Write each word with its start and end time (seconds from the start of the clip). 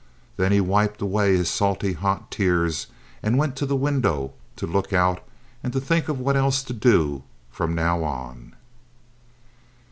Then 0.35 0.51
he 0.51 0.59
wiped 0.59 0.99
away 0.99 1.37
his 1.37 1.47
salty 1.47 1.93
hot 1.93 2.31
tears, 2.31 2.87
and 3.21 3.37
went 3.37 3.55
to 3.57 3.67
the 3.67 3.75
window 3.75 4.33
to 4.55 4.65
look 4.65 4.91
out 4.93 5.21
and 5.61 5.71
to 5.73 5.79
think 5.79 6.09
of 6.09 6.19
what 6.19 6.35
else 6.35 6.63
to 6.63 6.73
do 6.73 7.21
from 7.51 7.75
now 7.75 8.03
on. 8.03 8.55